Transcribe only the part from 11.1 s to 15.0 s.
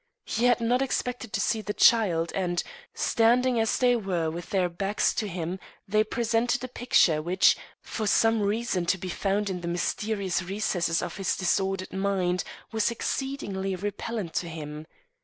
his disordered mind, was exceedingly repellent to him.